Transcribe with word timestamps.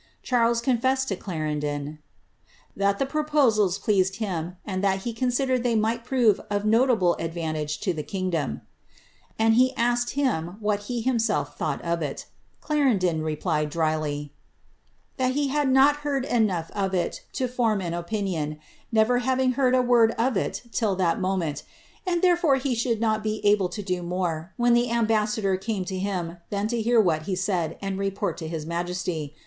Charki 0.25 0.63
confessed 0.63 1.09
to 1.09 1.15
Clarendon 1.15 1.85
^ 2.75 2.75
that 2.75 2.97
the 2.97 3.05
proposals 3.05 3.77
pleased 3.77 4.15
him, 4.15 4.55
and 4.65 4.83
that 4.83 5.01
he 5.03 5.13
considered 5.13 5.61
they 5.61 5.75
might 5.75 6.03
prove 6.03 6.41
of 6.49 6.65
notable 6.65 7.13
advantage 7.19 7.79
to 7.81 7.93
the 7.93 8.01
kingdom, 8.01 8.61
aod 9.39 9.73
asked 9.77 10.13
him 10.17 10.57
what 10.59 10.85
he 10.89 11.01
himself 11.01 11.55
thought 11.55 11.79
of 11.83 12.01
it 12.01 12.25
Ckrendon 12.63 13.23
replied, 13.23 13.71
drilj, 13.71 14.01
^ 14.03 14.29
that 15.17 15.33
he 15.33 15.49
had 15.49 15.69
not 15.69 15.97
heard 15.97 16.25
enough 16.25 16.71
of 16.73 16.95
it 16.95 17.23
to 17.33 17.47
form 17.47 17.79
an 17.79 17.93
opinion, 17.93 18.57
never 18.91 19.19
hariig 19.19 19.53
heard 19.53 19.75
a 19.75 19.83
word 19.83 20.15
of 20.17 20.35
it 20.35 20.63
till 20.71 20.95
that 20.95 21.21
moment; 21.21 21.61
and, 22.07 22.23
therefore, 22.23 22.55
he 22.55 22.73
should 22.73 22.99
not 22.99 23.21
be 23.21 23.39
able 23.45 23.69
to 23.69 23.83
do 23.83 24.01
more, 24.01 24.51
when 24.57 24.73
the 24.73 24.89
ambassador 24.91 25.57
came 25.57 25.85
to 25.85 25.99
him, 25.99 26.37
than 26.49 26.67
to 26.67 26.81
hear 26.81 26.99
whit 26.99 27.27
he 27.29 27.35
said, 27.35 27.77
and 27.83 27.99
report 27.99 28.37
it 28.41 28.47
to 28.47 28.49
his 28.49 28.65
majesty. 28.65 29.35